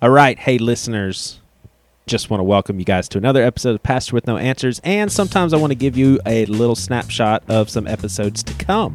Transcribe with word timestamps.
All 0.00 0.10
right, 0.10 0.38
hey 0.38 0.58
listeners, 0.58 1.40
just 2.06 2.30
want 2.30 2.38
to 2.38 2.44
welcome 2.44 2.78
you 2.78 2.84
guys 2.84 3.08
to 3.08 3.18
another 3.18 3.42
episode 3.42 3.74
of 3.74 3.82
Pastor 3.82 4.14
with 4.14 4.28
No 4.28 4.36
Answers, 4.36 4.80
and 4.84 5.10
sometimes 5.10 5.52
I 5.52 5.56
want 5.56 5.72
to 5.72 5.74
give 5.74 5.96
you 5.96 6.20
a 6.24 6.46
little 6.46 6.76
snapshot 6.76 7.42
of 7.48 7.68
some 7.68 7.88
episodes 7.88 8.44
to 8.44 8.54
come. 8.64 8.94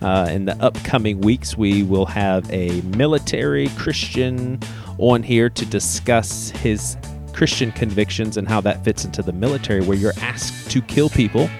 Uh, 0.00 0.28
in 0.30 0.46
the 0.46 0.56
upcoming 0.64 1.20
weeks, 1.20 1.58
we 1.58 1.82
will 1.82 2.06
have 2.06 2.50
a 2.50 2.80
military 2.80 3.68
Christian 3.76 4.58
on 4.96 5.22
here 5.22 5.50
to 5.50 5.66
discuss 5.66 6.48
his 6.48 6.96
Christian 7.34 7.70
convictions 7.70 8.38
and 8.38 8.48
how 8.48 8.62
that 8.62 8.82
fits 8.82 9.04
into 9.04 9.20
the 9.20 9.34
military, 9.34 9.82
where 9.82 9.98
you're 9.98 10.18
asked 10.22 10.70
to 10.70 10.80
kill 10.80 11.10
people. 11.10 11.50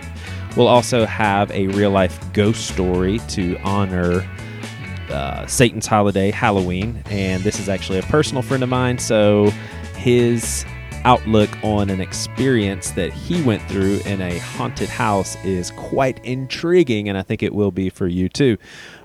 We'll 0.57 0.69
also 0.69 1.05
have 1.05 1.51
a 1.51 1.67
real 1.69 1.91
life 1.91 2.19
ghost 2.33 2.69
story 2.69 3.19
to 3.29 3.59
honor 3.65 4.27
uh, 5.13 5.47
Satan's 5.47 5.87
holiday, 5.87 6.31
Halloween, 6.31 7.03
and 7.11 7.43
this 7.43 7.61
is 7.61 7.69
actually 7.69 7.99
a 7.99 8.03
personal 8.03 8.43
friend 8.43 8.63
of 8.63 8.69
mine. 8.69 8.99
So 8.99 9.51
his 9.97 10.65
outlook 11.05 11.51
on 11.63 11.91
an 11.91 12.01
experience 12.01 12.93
that 12.93 13.13
he 13.13 13.43
went 13.43 13.63
through 13.69 14.01
in 14.07 14.21
a 14.21 14.39
haunted 14.39 14.89
house 14.89 15.37
is 15.45 15.71
quite 15.73 16.25
intriguing, 16.25 17.09
and 17.09 17.19
I 17.19 17.23
think 17.23 17.43
it 17.43 17.55
will 17.55 17.73
be 17.73 17.91
for 17.91 18.07
you 18.07 18.29
too. 18.29 18.57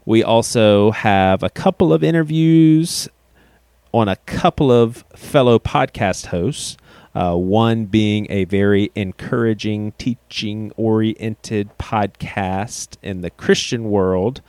We 0.06 0.24
also 0.24 0.92
have 0.92 1.44
a 1.44 1.50
couple 1.50 1.92
of 1.92 2.04
interviews 2.04 3.10
on 3.94 4.08
a 4.08 4.16
couple 4.16 4.72
of 4.72 5.04
fellow 5.16 5.60
podcast 5.60 6.28
hosts. 6.28 6.78
Uh, 7.16 7.36
one 7.36 7.86
being 7.86 8.28
a 8.30 8.46
very 8.46 8.92
encouraging, 8.94 9.92
teaching 9.94 10.72
oriented 10.78 11.68
podcast 11.80 12.96
in 13.02 13.22
the 13.22 13.32
Christian 13.32 13.90
world. 13.90 14.42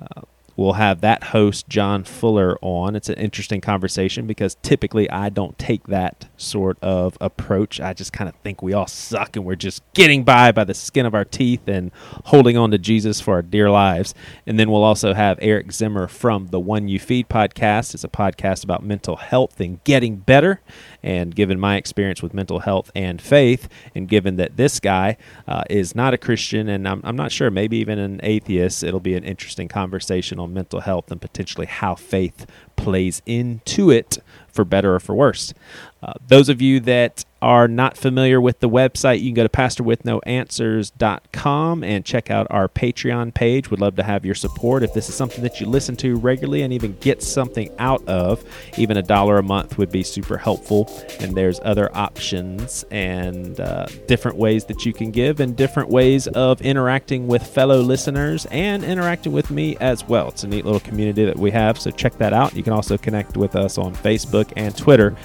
Uh, 0.00 0.22
We'll 0.62 0.74
have 0.74 1.00
that 1.00 1.24
host, 1.24 1.68
John 1.68 2.04
Fuller, 2.04 2.56
on. 2.62 2.94
It's 2.94 3.08
an 3.08 3.16
interesting 3.16 3.60
conversation 3.60 4.28
because 4.28 4.54
typically 4.62 5.10
I 5.10 5.28
don't 5.28 5.58
take 5.58 5.88
that 5.88 6.28
sort 6.42 6.78
of 6.82 7.16
approach. 7.20 7.80
I 7.80 7.94
just 7.94 8.12
kind 8.12 8.28
of 8.28 8.34
think 8.36 8.62
we 8.62 8.72
all 8.72 8.86
suck 8.86 9.36
and 9.36 9.44
we're 9.44 9.54
just 9.54 9.82
getting 9.94 10.24
by 10.24 10.52
by 10.52 10.64
the 10.64 10.74
skin 10.74 11.06
of 11.06 11.14
our 11.14 11.24
teeth 11.24 11.66
and 11.68 11.90
holding 12.26 12.56
on 12.56 12.70
to 12.72 12.78
Jesus 12.78 13.20
for 13.20 13.34
our 13.34 13.42
dear 13.42 13.70
lives. 13.70 14.14
And 14.46 14.58
then 14.58 14.70
we'll 14.70 14.82
also 14.82 15.14
have 15.14 15.38
Eric 15.40 15.72
Zimmer 15.72 16.08
from 16.08 16.48
the 16.48 16.60
One 16.60 16.88
You 16.88 16.98
Feed 16.98 17.28
podcast. 17.28 17.94
It's 17.94 18.04
a 18.04 18.08
podcast 18.08 18.64
about 18.64 18.82
mental 18.84 19.16
health 19.16 19.60
and 19.60 19.82
getting 19.84 20.16
better. 20.16 20.60
And 21.02 21.34
given 21.34 21.58
my 21.58 21.76
experience 21.76 22.22
with 22.22 22.32
mental 22.32 22.60
health 22.60 22.90
and 22.94 23.20
faith, 23.20 23.68
and 23.94 24.08
given 24.08 24.36
that 24.36 24.56
this 24.56 24.78
guy 24.78 25.16
uh, 25.48 25.64
is 25.68 25.94
not 25.94 26.14
a 26.14 26.18
Christian 26.18 26.68
and 26.68 26.86
I'm, 26.86 27.00
I'm 27.04 27.16
not 27.16 27.32
sure, 27.32 27.50
maybe 27.50 27.78
even 27.78 27.98
an 27.98 28.20
atheist, 28.22 28.82
it'll 28.82 29.00
be 29.00 29.14
an 29.14 29.24
interesting 29.24 29.68
conversation 29.68 30.38
on 30.38 30.54
mental 30.54 30.80
health 30.80 31.10
and 31.10 31.20
potentially 31.20 31.66
how 31.66 31.94
faith 31.94 32.46
plays 32.82 33.22
into 33.26 33.90
it 33.90 34.18
for 34.48 34.64
better 34.64 34.94
or 34.94 35.00
for 35.00 35.14
worse. 35.14 35.54
Uh, 36.02 36.12
those 36.26 36.48
of 36.48 36.60
you 36.60 36.80
that 36.80 37.24
are 37.42 37.68
not 37.68 37.98
familiar 37.98 38.40
with 38.40 38.60
the 38.60 38.68
website, 38.68 39.20
you 39.20 39.26
can 39.26 39.34
go 39.34 39.42
to 39.42 39.48
pastorwithnoanswers.com 39.48 41.84
and 41.84 42.04
check 42.04 42.30
out 42.30 42.46
our 42.50 42.68
Patreon 42.68 43.34
page. 43.34 43.68
We'd 43.70 43.80
love 43.80 43.96
to 43.96 44.04
have 44.04 44.24
your 44.24 44.36
support. 44.36 44.84
If 44.84 44.94
this 44.94 45.08
is 45.08 45.16
something 45.16 45.42
that 45.42 45.60
you 45.60 45.66
listen 45.66 45.96
to 45.96 46.14
regularly 46.16 46.62
and 46.62 46.72
even 46.72 46.96
get 47.00 47.20
something 47.22 47.68
out 47.78 48.06
of, 48.06 48.44
even 48.78 48.96
a 48.96 49.02
dollar 49.02 49.38
a 49.38 49.42
month 49.42 49.76
would 49.76 49.90
be 49.90 50.04
super 50.04 50.38
helpful. 50.38 50.88
And 51.18 51.34
there's 51.34 51.58
other 51.64 51.90
options 51.96 52.84
and 52.92 53.58
uh, 53.58 53.86
different 54.06 54.38
ways 54.38 54.66
that 54.66 54.86
you 54.86 54.92
can 54.92 55.10
give 55.10 55.40
and 55.40 55.56
different 55.56 55.88
ways 55.88 56.28
of 56.28 56.62
interacting 56.62 57.26
with 57.26 57.44
fellow 57.44 57.80
listeners 57.80 58.46
and 58.52 58.84
interacting 58.84 59.32
with 59.32 59.50
me 59.50 59.76
as 59.80 60.06
well. 60.06 60.28
It's 60.28 60.44
a 60.44 60.48
neat 60.48 60.64
little 60.64 60.78
community 60.80 61.24
that 61.24 61.36
we 61.36 61.50
have, 61.50 61.80
so 61.80 61.90
check 61.90 62.16
that 62.18 62.32
out. 62.32 62.54
You 62.54 62.62
can 62.62 62.72
also 62.72 62.96
connect 62.96 63.36
with 63.36 63.56
us 63.56 63.78
on 63.78 63.96
Facebook 63.96 64.52
and 64.56 64.76
Twitter 64.76 65.16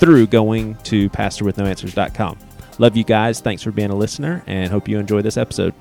through 0.00 0.26
going 0.26 0.74
to 0.76 1.08
pastorwithnoanswers.com. 1.10 2.38
Love 2.78 2.96
you 2.96 3.04
guys. 3.04 3.40
Thanks 3.40 3.62
for 3.62 3.70
being 3.70 3.90
a 3.90 3.96
listener 3.96 4.42
and 4.46 4.72
hope 4.72 4.88
you 4.88 4.98
enjoy 4.98 5.22
this 5.22 5.36
episode. 5.36 5.74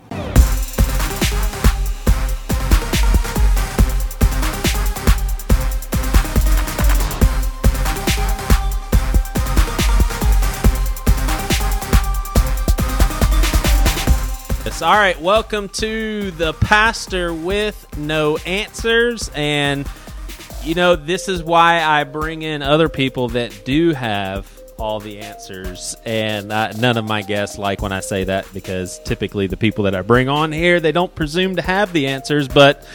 All 14.82 14.96
right, 14.96 15.20
welcome 15.20 15.68
to 15.70 16.32
the 16.32 16.54
Pastor 16.54 17.34
with 17.34 17.86
No 17.98 18.38
Answers. 18.38 19.30
And 19.36 19.86
you 20.64 20.76
know, 20.76 20.96
this 20.96 21.28
is 21.30 21.44
why 21.44 21.82
I 21.82 22.04
bring 22.04 22.42
in 22.42 22.62
other 22.62 22.90
people 22.90 23.30
that 23.30 23.64
do 23.66 23.94
have 23.94 24.52
all 24.78 25.00
the 25.00 25.20
answers, 25.20 25.96
and 26.06 26.52
uh, 26.52 26.72
none 26.74 26.98
of 26.98 27.06
my 27.06 27.22
guests 27.22 27.58
like 27.58 27.82
when 27.82 27.92
I 27.92 28.00
say 28.00 28.24
that 28.26 28.48
because 28.54 29.00
typically 29.00 29.48
the 29.48 29.58
people 29.58 29.84
that 29.84 29.96
I 29.96 30.02
bring 30.02 30.30
on 30.30 30.54
here 30.54 30.80
they 30.80 30.94
don't 30.94 31.14
presume 31.14 31.58
to 31.58 31.62
have 31.62 31.92
the 31.92 32.08
answers. 32.08 32.48
But 32.48 32.88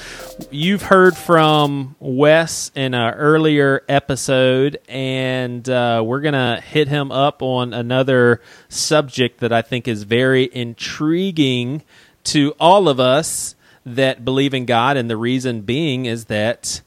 you've 0.50 0.82
heard 0.82 1.16
from 1.16 1.94
Wes 2.00 2.70
in 2.74 2.94
an 2.94 3.14
earlier 3.14 3.82
episode, 3.88 4.78
and 4.88 5.68
uh, 5.68 6.02
we're 6.04 6.22
gonna 6.22 6.60
hit 6.60 6.88
him 6.88 7.12
up 7.12 7.42
on 7.42 7.74
another 7.74 8.40
subject 8.68 9.40
that 9.40 9.52
I 9.52 9.62
think 9.62 9.86
is 9.86 10.04
very 10.04 10.48
intriguing 10.52 11.82
to 12.24 12.54
all 12.58 12.88
of 12.88 12.98
us 12.98 13.54
that 13.84 14.24
believe 14.24 14.54
in 14.54 14.64
God, 14.64 14.96
and 14.96 15.10
the 15.10 15.16
reason 15.16 15.60
being 15.60 16.06
is 16.06 16.26
that 16.26 16.80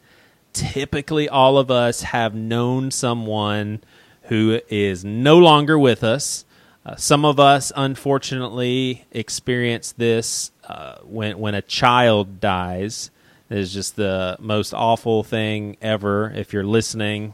typically 0.58 1.30
all 1.30 1.58
of 1.58 1.72
us 1.72 2.02
have 2.02 2.34
known 2.36 2.92
someone 2.92 3.82
who 4.24 4.60
is 4.70 5.06
no 5.06 5.38
longer 5.38 5.78
with 5.78 6.04
us. 6.04 6.46
Uh, 6.86 6.96
some 6.96 7.26
of 7.26 7.40
us, 7.40 7.72
unfortunately, 7.76 9.06
experience 9.12 9.92
this 9.92 10.52
uh, 10.68 10.98
when 11.04 11.38
when 11.40 11.54
a 11.54 11.62
child 11.62 12.40
dies. 12.40 13.12
It 13.50 13.58
is 13.58 13.74
just 13.74 13.96
the 13.96 14.38
most 14.40 14.74
awful 14.74 15.24
thing 15.24 15.78
ever. 15.82 16.32
If 16.36 16.54
you're 16.54 16.66
listening, 16.66 17.34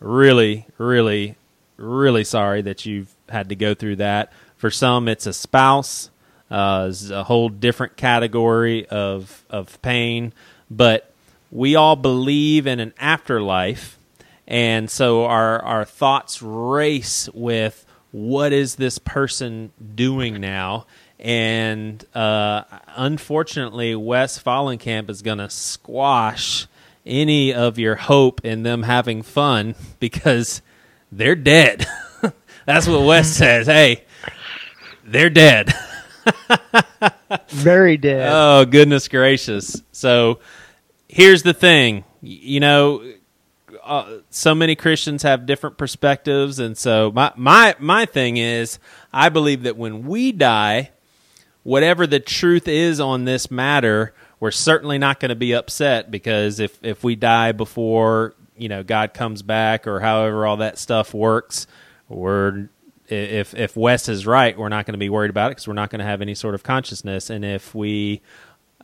really, 0.00 0.66
really, 0.78 1.36
really 1.76 2.24
sorry 2.24 2.62
that 2.62 2.86
you've 2.86 3.14
had 3.28 3.48
to 3.48 3.56
go 3.56 3.74
through 3.74 3.96
that. 3.96 4.32
For 4.56 4.70
some, 4.70 5.08
it's 5.08 5.26
a 5.26 5.32
spouse. 5.32 6.10
Uh, 6.50 6.86
it's 6.90 7.10
a 7.10 7.24
whole 7.24 7.48
different 7.48 7.96
category 7.96 8.86
of 8.86 9.44
of 9.50 9.80
pain. 9.82 10.32
But 10.70 11.11
we 11.52 11.76
all 11.76 11.94
believe 11.94 12.66
in 12.66 12.80
an 12.80 12.92
afterlife 12.98 13.98
and 14.48 14.90
so 14.90 15.24
our 15.24 15.62
our 15.62 15.84
thoughts 15.84 16.42
race 16.42 17.28
with 17.32 17.86
what 18.10 18.52
is 18.52 18.74
this 18.74 18.98
person 18.98 19.72
doing 19.94 20.40
now? 20.40 20.86
And 21.18 22.04
uh, 22.14 22.64
unfortunately 22.88 23.94
wes 23.94 24.42
fallenkamp 24.42 25.08
is 25.08 25.22
going 25.22 25.38
to 25.38 25.48
squash 25.48 26.66
any 27.06 27.54
of 27.54 27.78
your 27.78 27.94
hope 27.94 28.44
in 28.44 28.62
them 28.64 28.82
having 28.82 29.22
fun 29.22 29.74
because 30.00 30.60
they're 31.10 31.36
dead. 31.36 31.86
That's 32.66 32.86
what 32.86 33.02
wes 33.06 33.28
says. 33.36 33.66
Hey 33.66 34.04
they're 35.04 35.30
dead. 35.30 35.72
Very 37.48 37.96
dead. 37.96 38.28
Oh 38.30 38.64
goodness 38.64 39.08
gracious. 39.08 39.82
So 39.92 40.40
here's 41.12 41.42
the 41.42 41.54
thing. 41.54 42.04
You 42.20 42.60
know 42.60 43.02
uh, 43.82 44.18
so 44.30 44.54
many 44.54 44.76
Christians 44.76 45.22
have 45.22 45.46
different 45.46 45.76
perspectives, 45.76 46.58
and 46.58 46.76
so 46.76 47.10
my 47.12 47.32
my 47.36 47.74
my 47.78 48.06
thing 48.06 48.36
is, 48.36 48.78
I 49.12 49.28
believe 49.28 49.64
that 49.64 49.76
when 49.76 50.06
we 50.06 50.32
die, 50.32 50.90
whatever 51.62 52.06
the 52.06 52.20
truth 52.20 52.68
is 52.68 53.00
on 53.00 53.24
this 53.24 53.50
matter, 53.50 54.14
we're 54.40 54.50
certainly 54.50 54.98
not 54.98 55.20
going 55.20 55.30
to 55.30 55.34
be 55.34 55.52
upset 55.52 56.10
because 56.10 56.60
if 56.60 56.78
if 56.82 57.02
we 57.02 57.16
die 57.16 57.52
before 57.52 58.34
you 58.56 58.68
know 58.68 58.82
God 58.82 59.14
comes 59.14 59.42
back 59.42 59.86
or 59.86 60.00
however 60.00 60.46
all 60.46 60.58
that 60.58 60.78
stuff 60.78 61.12
works, 61.12 61.66
we're 62.08 62.68
if 63.08 63.54
if 63.54 63.76
Wes 63.76 64.08
is 64.08 64.26
right, 64.26 64.56
we're 64.56 64.68
not 64.68 64.86
going 64.86 64.94
to 64.94 64.98
be 64.98 65.10
worried 65.10 65.30
about 65.30 65.48
it 65.48 65.52
because 65.52 65.66
we're 65.66 65.74
not 65.74 65.90
going 65.90 66.00
to 66.00 66.04
have 66.04 66.22
any 66.22 66.34
sort 66.34 66.54
of 66.54 66.62
consciousness, 66.62 67.30
and 67.30 67.44
if 67.44 67.74
we 67.74 68.22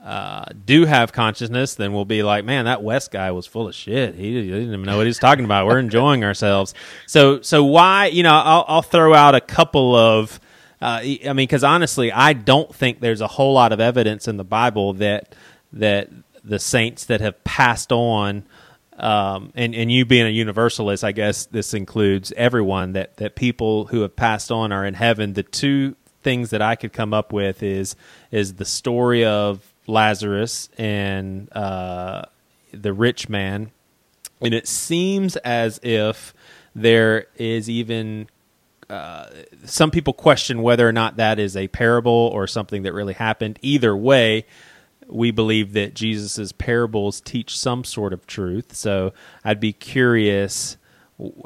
uh, 0.03 0.45
do 0.65 0.85
have 0.85 1.12
consciousness, 1.12 1.75
then 1.75 1.93
we'll 1.93 2.05
be 2.05 2.23
like, 2.23 2.45
man, 2.45 2.65
that 2.67 2.83
Wes 2.83 3.09
guy 3.09 3.31
was 3.31 3.47
full 3.47 3.69
of 3.69 3.75
shit. 3.75 4.15
He, 4.15 4.35
he 4.35 4.49
didn't 4.49 4.69
even 4.69 4.83
know 4.83 4.97
what 4.97 5.06
he's 5.06 5.19
talking 5.19 5.45
about. 5.45 5.67
We're 5.67 5.79
enjoying 5.79 6.25
ourselves. 6.25 6.75
So, 7.06 7.41
so 7.41 7.65
why, 7.65 8.06
you 8.06 8.23
know, 8.23 8.33
I'll, 8.33 8.65
I'll 8.69 8.83
throw 8.83 9.12
out 9.15 9.35
a 9.35 9.41
couple 9.41 9.95
of, 9.95 10.41
uh, 10.81 11.00
I 11.03 11.19
mean, 11.25 11.37
because 11.37 11.65
honestly, 11.65 12.12
I 12.12 12.33
don't 12.33 12.73
think 12.75 13.00
there's 13.00 13.21
a 13.21 13.27
whole 13.27 13.55
lot 13.55 13.73
of 13.73 13.81
evidence 13.81 14.29
in 14.29 14.37
the 14.37 14.45
Bible 14.45 14.95
that 14.95 15.35
that 15.73 16.09
the 16.45 16.59
saints 16.59 17.05
that 17.06 17.21
have 17.21 17.43
passed 17.45 17.93
on, 17.93 18.45
um, 18.97 19.53
and 19.55 19.75
and 19.75 19.91
you 19.91 20.05
being 20.05 20.27
a 20.27 20.31
universalist, 20.31 21.03
I 21.03 21.12
guess 21.12 21.47
this 21.47 21.75
includes 21.75 22.33
everyone 22.37 22.93
that 22.93 23.17
that 23.17 23.35
people 23.35 23.87
who 23.87 24.03
have 24.03 24.15
passed 24.15 24.53
on 24.53 24.71
are 24.71 24.85
in 24.85 24.95
heaven. 24.95 25.33
The 25.33 25.43
two 25.43 25.97
things 26.23 26.50
that 26.50 26.62
I 26.62 26.77
could 26.77 26.93
come 26.93 27.12
up 27.12 27.33
with 27.33 27.62
is 27.62 27.97
is 28.31 28.55
the 28.55 28.65
story 28.65 29.25
of 29.25 29.75
Lazarus 29.88 30.69
and 30.79 31.50
uh, 31.52 32.23
the 32.73 32.93
rich 32.93 33.29
man 33.29 33.73
and 34.40 34.55
it 34.55 34.69
seems 34.69 35.37
as 35.37 35.81
if 35.82 36.32
there 36.75 37.26
is 37.37 37.69
even 37.69 38.29
uh, 38.88 39.26
some 39.64 39.90
people 39.90 40.12
question 40.12 40.62
whether 40.62 40.88
or 40.88 40.93
not 40.93 41.17
that 41.17 41.38
is 41.38 41.56
a 41.56 41.69
parable 41.69 42.31
or 42.32 42.46
something 42.46 42.82
that 42.85 42.93
really 42.93 43.14
happened. 43.14 43.58
Either 43.62 43.96
way, 43.96 44.46
we 45.08 45.31
believe 45.31 45.73
that 45.73 45.94
Jesus' 45.94 46.52
parables 46.52 47.20
teach 47.20 47.58
some 47.58 47.85
sort 47.85 48.12
of 48.12 48.26
truth. 48.26 48.75
So 48.75 49.12
I'd 49.44 49.61
be 49.61 49.73
curious 49.73 50.76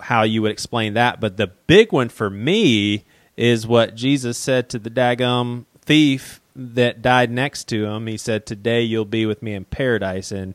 how 0.02 0.22
you 0.22 0.42
would 0.42 0.50
explain 0.52 0.94
that. 0.94 1.20
But 1.20 1.36
the 1.36 1.48
big 1.48 1.92
one 1.92 2.10
for 2.10 2.28
me 2.28 3.04
is 3.36 3.66
what 3.66 3.94
Jesus 3.94 4.36
said 4.36 4.68
to 4.68 4.78
the 4.78 4.90
dagum 4.90 5.64
thief 5.80 6.40
that 6.54 7.02
died 7.02 7.31
next 7.31 7.64
to 7.69 7.87
him. 7.87 8.06
He 8.06 8.16
said, 8.16 8.46
"Today 8.46 8.82
you'll 8.82 9.04
be 9.04 9.26
with 9.26 9.43
me 9.43 9.54
in 9.54 9.64
paradise," 9.64 10.32
and 10.32 10.54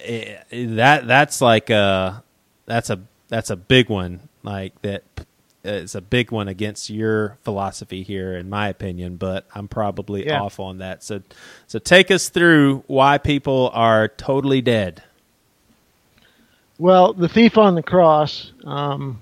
it, 0.00 0.44
that 0.50 1.06
that's 1.06 1.40
like 1.40 1.70
a 1.70 2.22
that's 2.66 2.90
a 2.90 3.00
that's 3.28 3.50
a 3.50 3.56
big 3.56 3.88
one. 3.88 4.20
Like 4.42 4.80
that 4.82 5.02
is 5.64 5.94
a 5.94 6.00
big 6.00 6.30
one 6.30 6.48
against 6.48 6.88
your 6.88 7.36
philosophy 7.42 8.02
here, 8.02 8.36
in 8.36 8.48
my 8.48 8.68
opinion. 8.68 9.16
But 9.16 9.46
I'm 9.54 9.68
probably 9.68 10.26
Yeah. 10.26 10.40
off 10.40 10.60
on 10.60 10.78
that. 10.78 11.02
So 11.02 11.22
so 11.66 11.78
take 11.78 12.10
us 12.10 12.28
through 12.28 12.84
why 12.86 13.18
people 13.18 13.70
are 13.74 14.08
totally 14.08 14.60
dead. 14.60 15.02
Well, 16.78 17.12
the 17.12 17.28
thief 17.28 17.58
on 17.58 17.74
the 17.74 17.82
cross, 17.82 18.52
um, 18.64 19.18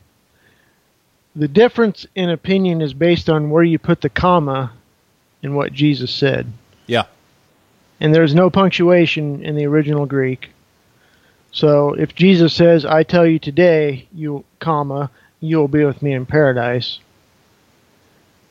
the 1.34 1.48
difference 1.48 2.06
in 2.14 2.28
opinion 2.28 2.82
is 2.82 2.92
based 2.92 3.30
on 3.30 3.48
where 3.48 3.62
you 3.64 3.78
put 3.78 4.02
the 4.02 4.10
comma 4.10 4.72
in 5.42 5.54
what 5.54 5.72
Jesus 5.72 6.12
said. 6.12 6.52
Yeah. 6.86 7.04
And 8.00 8.14
there's 8.14 8.34
no 8.34 8.50
punctuation 8.50 9.42
in 9.42 9.56
the 9.56 9.66
original 9.66 10.06
Greek. 10.06 10.50
So 11.52 11.94
if 11.94 12.14
Jesus 12.14 12.52
says, 12.54 12.84
I 12.84 13.02
tell 13.02 13.26
you 13.26 13.38
today, 13.38 14.06
you, 14.12 14.44
comma, 14.58 15.10
you 15.40 15.56
will 15.56 15.68
be 15.68 15.84
with 15.84 16.02
me 16.02 16.12
in 16.12 16.26
paradise, 16.26 16.98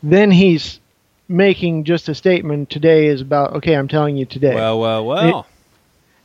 then 0.01 0.31
he's 0.31 0.79
making 1.27 1.83
just 1.83 2.09
a 2.09 2.15
statement 2.15 2.69
today 2.69 3.07
is 3.07 3.21
about, 3.21 3.53
okay, 3.57 3.75
I'm 3.75 3.87
telling 3.87 4.17
you 4.17 4.25
today. 4.25 4.55
Well, 4.55 4.79
well, 4.79 5.05
well. 5.05 5.47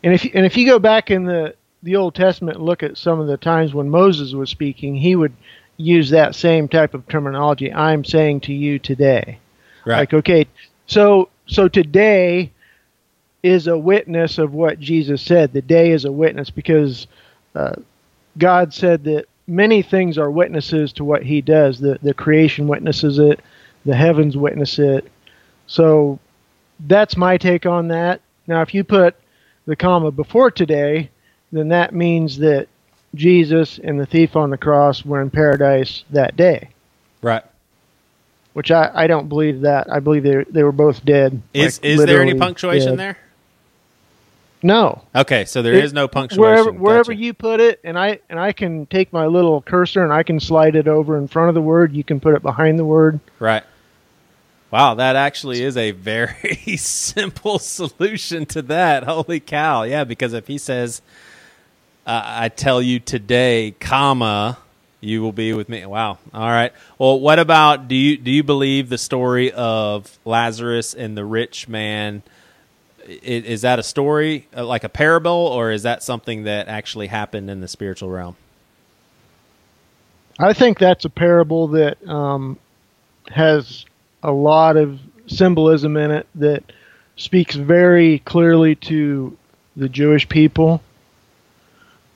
And 0.02 0.14
if 0.14 0.24
and 0.34 0.46
if 0.46 0.56
you 0.56 0.66
go 0.66 0.78
back 0.78 1.10
in 1.10 1.24
the 1.24 1.54
the 1.82 1.96
Old 1.96 2.14
Testament 2.14 2.58
and 2.58 2.66
look 2.66 2.82
at 2.82 2.96
some 2.96 3.20
of 3.20 3.26
the 3.26 3.36
times 3.36 3.74
when 3.74 3.90
Moses 3.90 4.32
was 4.32 4.50
speaking, 4.50 4.94
he 4.94 5.16
would 5.16 5.34
use 5.76 6.10
that 6.10 6.34
same 6.34 6.68
type 6.68 6.94
of 6.94 7.06
terminology. 7.08 7.72
I'm 7.72 8.04
saying 8.04 8.40
to 8.42 8.52
you 8.52 8.78
today. 8.78 9.38
Right. 9.84 9.98
Like 9.98 10.14
okay, 10.14 10.46
so 10.86 11.28
so 11.46 11.68
today 11.68 12.52
is 13.42 13.66
a 13.66 13.78
witness 13.78 14.38
of 14.38 14.52
what 14.52 14.78
Jesus 14.78 15.22
said. 15.22 15.52
The 15.52 15.62
day 15.62 15.90
is 15.90 16.04
a 16.04 16.12
witness 16.12 16.50
because 16.50 17.06
uh, 17.54 17.76
God 18.38 18.74
said 18.74 19.04
that 19.04 19.26
many 19.46 19.82
things 19.82 20.18
are 20.18 20.30
witnesses 20.30 20.92
to 20.94 21.04
what 21.04 21.22
He 21.22 21.40
does. 21.40 21.80
The 21.80 21.98
the 22.02 22.14
creation 22.14 22.68
witnesses 22.68 23.18
it, 23.18 23.40
the 23.84 23.96
heavens 23.96 24.36
witness 24.36 24.78
it. 24.78 25.10
So 25.66 26.18
that's 26.80 27.16
my 27.16 27.36
take 27.36 27.66
on 27.66 27.88
that. 27.88 28.20
Now, 28.46 28.62
if 28.62 28.74
you 28.74 28.84
put 28.84 29.16
the 29.66 29.76
comma 29.76 30.10
before 30.10 30.50
today, 30.50 31.10
then 31.52 31.68
that 31.68 31.94
means 31.94 32.38
that 32.38 32.68
Jesus 33.14 33.78
and 33.78 33.98
the 33.98 34.06
thief 34.06 34.36
on 34.36 34.50
the 34.50 34.56
cross 34.56 35.04
were 35.04 35.20
in 35.20 35.30
paradise 35.30 36.04
that 36.10 36.36
day. 36.36 36.70
right. 37.22 37.44
Which 38.52 38.70
I, 38.70 38.90
I 38.92 39.06
don't 39.06 39.28
believe 39.28 39.60
that. 39.60 39.90
I 39.92 40.00
believe 40.00 40.22
they 40.24 40.44
they 40.50 40.62
were 40.64 40.72
both 40.72 41.04
dead. 41.04 41.40
Is 41.54 41.78
like, 41.78 41.84
is 41.92 42.04
there 42.04 42.20
any 42.20 42.34
punctuation 42.34 42.90
dead. 42.90 42.98
there? 42.98 43.18
No. 44.62 45.02
Okay, 45.14 45.44
so 45.46 45.62
there 45.62 45.72
is 45.74 45.92
It- 45.92 45.94
no 45.94 46.06
punctuation. 46.08 46.42
Wherever 46.42 46.72
wherever 46.72 47.12
Gotcha. 47.12 47.22
you 47.24 47.32
put 47.32 47.60
it, 47.60 47.80
and 47.84 47.98
I 47.98 48.18
and 48.28 48.38
I 48.38 48.52
can 48.52 48.86
take 48.86 49.12
my 49.12 49.26
little 49.26 49.62
cursor 49.62 50.02
and 50.04 50.12
I 50.12 50.22
can 50.22 50.38
slide 50.40 50.76
it 50.76 50.86
over 50.88 51.16
in 51.16 51.28
front 51.28 51.48
of 51.48 51.54
the 51.54 51.62
word. 51.62 51.94
You 51.94 52.04
can 52.04 52.20
put 52.20 52.34
it 52.34 52.42
behind 52.42 52.78
the 52.78 52.84
word. 52.84 53.20
Right. 53.38 53.62
Wow, 54.70 54.94
that 54.94 55.16
actually 55.16 55.62
is 55.64 55.76
a 55.76 55.90
very 55.92 56.54
simple 56.76 57.58
solution 57.58 58.46
to 58.46 58.62
that. 58.62 59.02
Holy 59.04 59.40
cow. 59.40 59.82
Yeah, 59.82 60.04
because 60.04 60.32
if 60.32 60.46
he 60.46 60.58
says, 60.58 61.02
uh, 62.06 62.22
I 62.24 62.50
tell 62.50 62.80
you 62.80 63.00
today, 63.00 63.74
comma, 63.80 64.58
you 65.00 65.22
will 65.22 65.32
be 65.32 65.52
with 65.52 65.68
me. 65.68 65.84
Wow. 65.86 66.18
All 66.34 66.48
right. 66.48 66.72
Well, 66.98 67.18
what 67.20 67.38
about 67.38 67.88
do 67.88 67.94
you 67.94 68.16
do 68.16 68.30
you 68.30 68.42
believe 68.42 68.88
the 68.88 68.98
story 68.98 69.50
of 69.52 70.18
Lazarus 70.24 70.94
and 70.94 71.16
the 71.16 71.24
rich 71.24 71.68
man? 71.68 72.22
I- 73.08 73.12
Is 73.22 73.62
that 73.62 73.78
a 73.78 73.82
story 73.82 74.46
uh, 74.56 74.64
like 74.66 74.84
a 74.84 74.88
parable, 74.88 75.30
or 75.32 75.70
is 75.72 75.82
that 75.84 76.02
something 76.02 76.44
that 76.44 76.68
actually 76.68 77.06
happened 77.08 77.50
in 77.50 77.60
the 77.60 77.68
spiritual 77.68 78.10
realm? 78.10 78.36
I 80.38 80.52
think 80.52 80.78
that's 80.78 81.04
a 81.04 81.10
parable 81.10 81.68
that 81.68 82.06
um, 82.08 82.58
has 83.28 83.84
a 84.22 84.32
lot 84.32 84.76
of 84.76 84.98
symbolism 85.26 85.96
in 85.96 86.10
it 86.10 86.26
that 86.36 86.62
speaks 87.16 87.54
very 87.54 88.20
clearly 88.20 88.74
to 88.74 89.36
the 89.76 89.88
Jewish 89.88 90.28
people, 90.28 90.82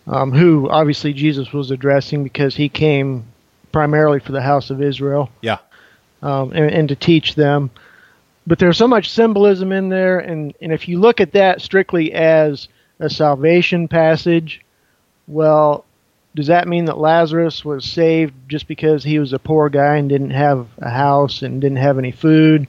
um, 0.07 0.33
who 0.33 0.69
obviously 0.71 1.13
Jesus 1.13 1.53
was 1.53 1.71
addressing 1.71 2.23
because 2.25 2.55
he 2.57 2.69
came 2.69 3.25
primarily 3.73 4.21
for 4.21 4.33
the 4.33 4.43
house 4.43 4.71
of 4.71 4.83
Israel 4.83 5.31
Yeah. 5.41 5.59
um, 6.23 6.53
and, 6.53 6.71
and 6.71 6.89
to 6.89 6.97
teach 6.97 7.35
them. 7.35 7.71
But 8.47 8.59
there's 8.59 8.77
so 8.77 8.87
much 8.89 9.11
symbolism 9.11 9.73
in 9.73 9.89
there, 9.89 10.19
and, 10.19 10.55
and 10.61 10.73
if 10.73 10.87
you 10.89 11.01
look 11.01 11.21
at 11.21 11.33
that 11.33 11.63
strictly 11.63 12.13
as 12.13 12.69
a 13.01 13.09
salvation 13.09 13.89
passage, 13.89 14.61
well, 15.27 15.85
does 16.35 16.49
that 16.49 16.69
mean 16.69 16.85
that 16.87 16.99
Lazarus 16.99 17.65
was 17.65 17.85
saved 17.85 18.35
just 18.49 18.67
because 18.69 19.05
he 19.05 19.19
was 19.19 19.33
a 19.33 19.39
poor 19.39 19.69
guy 19.69 19.97
and 19.97 20.09
didn't 20.09 20.31
have 20.31 20.67
a 20.79 20.91
house 20.91 21.43
and 21.43 21.61
didn't 21.61 21.79
have 21.79 21.97
any 21.97 22.11
food? 22.11 22.69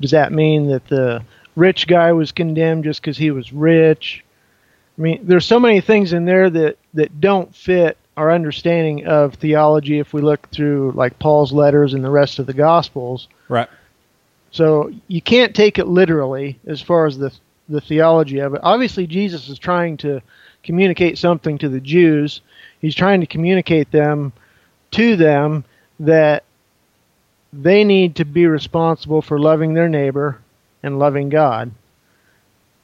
Does 0.00 0.10
that 0.10 0.32
mean 0.32 0.68
that 0.68 0.86
the 0.88 1.22
rich 1.56 1.86
guy 1.86 2.12
was 2.12 2.32
condemned 2.32 2.84
just 2.84 3.00
because 3.00 3.16
he 3.16 3.30
was 3.30 3.52
rich? 3.52 4.23
I 4.98 5.02
mean, 5.02 5.20
there's 5.24 5.46
so 5.46 5.58
many 5.58 5.80
things 5.80 6.12
in 6.12 6.24
there 6.24 6.48
that, 6.50 6.78
that 6.94 7.20
don't 7.20 7.54
fit 7.54 7.98
our 8.16 8.30
understanding 8.30 9.06
of 9.06 9.34
theology 9.34 9.98
if 9.98 10.12
we 10.12 10.22
look 10.22 10.48
through 10.50 10.92
like 10.92 11.18
Paul's 11.18 11.52
letters 11.52 11.94
and 11.94 12.04
the 12.04 12.10
rest 12.10 12.38
of 12.38 12.46
the 12.46 12.54
Gospels. 12.54 13.28
Right. 13.48 13.68
So 14.52 14.92
you 15.08 15.20
can't 15.20 15.54
take 15.54 15.78
it 15.78 15.88
literally 15.88 16.60
as 16.66 16.80
far 16.80 17.06
as 17.06 17.18
the 17.18 17.32
the 17.68 17.80
theology 17.80 18.38
of 18.38 18.54
it. 18.54 18.60
Obviously, 18.62 19.06
Jesus 19.06 19.48
is 19.48 19.58
trying 19.58 19.96
to 19.98 20.20
communicate 20.62 21.18
something 21.18 21.58
to 21.58 21.68
the 21.68 21.80
Jews. 21.80 22.40
He's 22.80 22.94
trying 22.94 23.20
to 23.20 23.26
communicate 23.26 23.90
them 23.90 24.32
to 24.92 25.16
them 25.16 25.64
that 26.00 26.44
they 27.52 27.84
need 27.84 28.16
to 28.16 28.24
be 28.24 28.46
responsible 28.46 29.22
for 29.22 29.38
loving 29.38 29.74
their 29.74 29.88
neighbor 29.88 30.40
and 30.82 30.98
loving 30.98 31.28
God. 31.28 31.70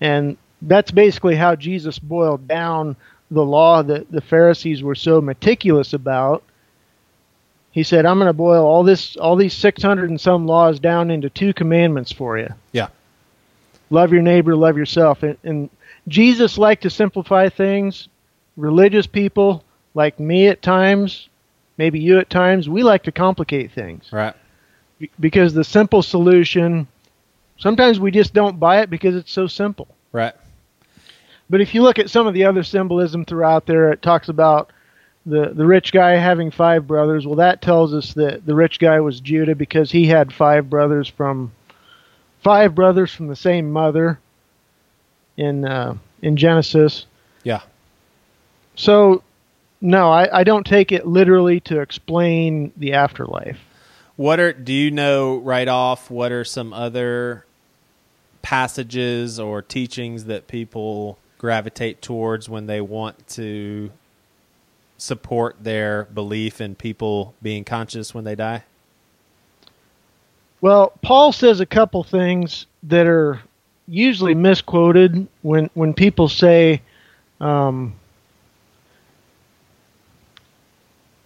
And 0.00 0.38
that's 0.62 0.90
basically 0.90 1.36
how 1.36 1.54
Jesus 1.54 1.98
boiled 1.98 2.46
down 2.46 2.96
the 3.30 3.44
law 3.44 3.82
that 3.82 4.10
the 4.10 4.20
Pharisees 4.20 4.82
were 4.82 4.94
so 4.94 5.20
meticulous 5.20 5.92
about. 5.92 6.42
He 7.70 7.84
said, 7.84 8.04
"I'm 8.04 8.18
going 8.18 8.26
to 8.26 8.32
boil 8.32 8.66
all 8.66 8.82
this, 8.82 9.16
all 9.16 9.36
these 9.36 9.54
600 9.54 10.10
and 10.10 10.20
some 10.20 10.46
laws 10.46 10.80
down 10.80 11.10
into 11.10 11.30
two 11.30 11.54
commandments 11.54 12.10
for 12.10 12.36
you. 12.36 12.48
Yeah. 12.72 12.88
Love 13.90 14.12
your 14.12 14.22
neighbor, 14.22 14.56
love 14.56 14.76
yourself." 14.76 15.22
And, 15.22 15.38
and 15.44 15.70
Jesus 16.08 16.58
liked 16.58 16.82
to 16.82 16.90
simplify 16.90 17.48
things. 17.48 18.08
Religious 18.56 19.06
people, 19.06 19.62
like 19.94 20.18
me 20.18 20.48
at 20.48 20.62
times, 20.62 21.28
maybe 21.78 22.00
you 22.00 22.18
at 22.18 22.28
times, 22.28 22.68
we 22.68 22.82
like 22.82 23.04
to 23.04 23.12
complicate 23.12 23.72
things 23.72 24.12
Right. 24.12 24.34
Because 25.18 25.54
the 25.54 25.64
simple 25.64 26.02
solution. 26.02 26.86
Sometimes 27.56 28.00
we 28.00 28.10
just 28.10 28.34
don't 28.34 28.58
buy 28.58 28.80
it 28.80 28.90
because 28.90 29.14
it's 29.14 29.32
so 29.32 29.46
simple. 29.46 29.88
Right. 30.12 30.34
But 31.50 31.60
if 31.60 31.74
you 31.74 31.82
look 31.82 31.98
at 31.98 32.08
some 32.08 32.28
of 32.28 32.32
the 32.32 32.44
other 32.44 32.62
symbolism 32.62 33.24
throughout 33.24 33.66
there, 33.66 33.90
it 33.90 34.00
talks 34.00 34.28
about 34.28 34.70
the 35.26 35.50
the 35.52 35.66
rich 35.66 35.92
guy 35.92 36.12
having 36.12 36.50
five 36.50 36.86
brothers. 36.86 37.26
Well, 37.26 37.36
that 37.36 37.60
tells 37.60 37.92
us 37.92 38.14
that 38.14 38.46
the 38.46 38.54
rich 38.54 38.78
guy 38.78 39.00
was 39.00 39.20
Judah 39.20 39.56
because 39.56 39.90
he 39.90 40.06
had 40.06 40.32
five 40.32 40.70
brothers 40.70 41.08
from 41.08 41.52
five 42.42 42.74
brothers 42.74 43.12
from 43.12 43.26
the 43.26 43.36
same 43.36 43.70
mother 43.70 44.20
in 45.36 45.64
uh, 45.64 45.96
in 46.22 46.36
Genesis. 46.36 47.06
Yeah. 47.42 47.62
So, 48.76 49.22
no, 49.80 50.10
I, 50.10 50.40
I 50.40 50.44
don't 50.44 50.64
take 50.64 50.92
it 50.92 51.06
literally 51.06 51.60
to 51.60 51.80
explain 51.80 52.72
the 52.76 52.94
afterlife. 52.94 53.58
What 54.16 54.38
are 54.38 54.52
do 54.52 54.72
you 54.72 54.90
know 54.90 55.38
right 55.38 55.66
off 55.66 56.10
what 56.10 56.30
are 56.30 56.44
some 56.44 56.72
other 56.72 57.44
passages 58.42 59.40
or 59.40 59.62
teachings 59.62 60.24
that 60.26 60.46
people 60.46 61.18
gravitate 61.40 62.02
towards 62.02 62.50
when 62.50 62.66
they 62.66 62.82
want 62.82 63.26
to 63.26 63.90
support 64.98 65.56
their 65.58 66.04
belief 66.04 66.60
in 66.60 66.74
people 66.74 67.34
being 67.40 67.64
conscious 67.64 68.14
when 68.14 68.24
they 68.24 68.34
die? 68.34 68.62
Well, 70.60 70.92
Paul 71.00 71.32
says 71.32 71.60
a 71.60 71.64
couple 71.64 72.04
things 72.04 72.66
that 72.82 73.06
are 73.06 73.40
usually 73.88 74.34
misquoted 74.34 75.26
when 75.40 75.70
when 75.72 75.94
people 75.94 76.28
say, 76.28 76.82
um, 77.40 77.94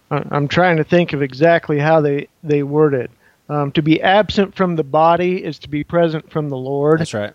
I'm 0.09 0.47
trying 0.47 0.77
to 0.77 0.85
think 0.85 1.11
of 1.11 1.21
exactly 1.21 1.77
how 1.77 1.99
they 1.99 2.29
they 2.41 2.63
word 2.63 2.93
it. 2.93 3.11
Um, 3.49 3.73
to 3.73 3.81
be 3.81 4.01
absent 4.01 4.55
from 4.55 4.77
the 4.77 4.83
body 4.83 5.43
is 5.43 5.59
to 5.59 5.69
be 5.69 5.83
present 5.83 6.31
from 6.31 6.47
the 6.47 6.55
Lord. 6.55 7.01
That's 7.01 7.13
right. 7.13 7.33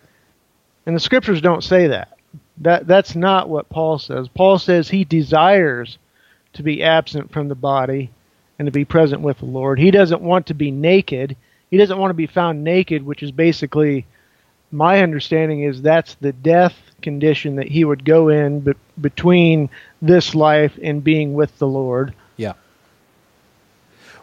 And 0.87 0.95
the 0.95 0.99
scriptures 0.99 1.41
don't 1.41 1.63
say 1.63 1.85
that. 1.85 2.17
That 2.61 2.87
that's 2.87 3.15
not 3.15 3.49
what 3.49 3.69
Paul 3.69 3.99
says. 3.99 4.27
Paul 4.27 4.59
says 4.59 4.89
he 4.89 5.03
desires 5.03 5.97
to 6.53 6.63
be 6.63 6.83
absent 6.83 7.31
from 7.31 7.47
the 7.47 7.55
body 7.55 8.11
and 8.59 8.65
to 8.67 8.71
be 8.71 8.85
present 8.85 9.21
with 9.21 9.39
the 9.39 9.45
Lord. 9.45 9.79
He 9.79 9.89
doesn't 9.91 10.21
want 10.21 10.47
to 10.47 10.53
be 10.53 10.69
naked. 10.71 11.35
He 11.69 11.77
doesn't 11.77 11.97
want 11.97 12.11
to 12.11 12.15
be 12.15 12.27
found 12.27 12.63
naked, 12.63 13.03
which 13.03 13.23
is 13.23 13.31
basically 13.31 14.05
my 14.71 15.01
understanding 15.01 15.63
is 15.63 15.81
that's 15.81 16.15
the 16.15 16.31
death 16.33 16.75
condition 17.01 17.55
that 17.55 17.67
he 17.67 17.83
would 17.83 18.05
go 18.05 18.29
in 18.29 18.59
be- 18.61 18.73
between 18.99 19.69
this 20.01 20.35
life 20.35 20.77
and 20.81 21.03
being 21.03 21.33
with 21.33 21.57
the 21.57 21.67
Lord. 21.67 22.13
Yeah. 22.37 22.53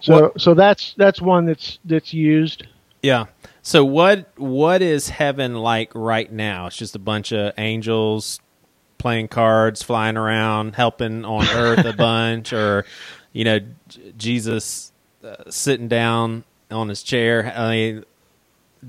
So 0.01 0.13
Well- 0.13 0.33
so 0.39 0.55
that's 0.55 0.95
that's 0.97 1.21
one 1.21 1.47
that's 1.47 1.79
that's 1.85 2.15
used. 2.15 2.67
Yeah. 3.03 3.27
So 3.69 3.85
what 3.85 4.27
what 4.39 4.81
is 4.81 5.11
heaven 5.11 5.55
like 5.55 5.93
right 5.95 6.33
now? 6.33 6.69
It's 6.69 6.77
just 6.79 6.97
a 6.97 6.99
bunch 6.99 7.33
of 7.33 7.53
angels 7.59 8.41
playing 8.97 9.29
cards, 9.29 9.83
flying 9.83 10.17
around, 10.17 10.75
helping 10.75 11.27
on 11.27 11.47
earth 11.51 11.85
a 11.85 11.93
bunch 11.99 12.55
or 12.55 12.87
you 13.35 13.45
know 13.45 13.59
Jesus 14.17 14.91
uh, 15.23 15.51
sitting 15.51 15.87
down 15.87 16.45
on 16.71 16.89
his 16.89 17.03
chair. 17.03 17.53
I 17.55 17.71
mean 17.71 18.05